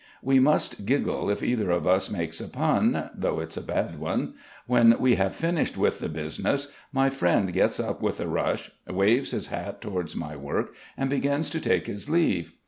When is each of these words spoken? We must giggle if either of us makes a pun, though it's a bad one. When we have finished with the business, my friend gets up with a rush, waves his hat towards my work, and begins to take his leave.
We 0.23 0.39
must 0.39 0.87
giggle 0.87 1.29
if 1.29 1.43
either 1.43 1.69
of 1.69 1.85
us 1.85 2.09
makes 2.09 2.41
a 2.41 2.47
pun, 2.47 3.11
though 3.13 3.39
it's 3.39 3.55
a 3.55 3.61
bad 3.61 3.99
one. 3.99 4.33
When 4.65 4.95
we 4.99 5.13
have 5.17 5.35
finished 5.35 5.77
with 5.77 5.99
the 5.99 6.09
business, 6.09 6.73
my 6.91 7.11
friend 7.11 7.53
gets 7.53 7.79
up 7.79 8.01
with 8.01 8.19
a 8.19 8.25
rush, 8.27 8.71
waves 8.87 9.29
his 9.29 9.45
hat 9.53 9.79
towards 9.79 10.15
my 10.15 10.35
work, 10.35 10.73
and 10.97 11.07
begins 11.07 11.51
to 11.51 11.59
take 11.59 11.85
his 11.85 12.09
leave. 12.09 12.53